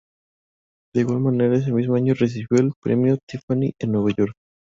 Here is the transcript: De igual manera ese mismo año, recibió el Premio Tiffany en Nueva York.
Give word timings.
De 0.95 1.01
igual 1.01 1.19
manera 1.19 1.55
ese 1.55 1.71
mismo 1.71 1.93
año, 1.93 2.15
recibió 2.15 2.59
el 2.59 2.71
Premio 2.81 3.19
Tiffany 3.27 3.73
en 3.77 3.91
Nueva 3.91 4.09
York. 4.17 4.33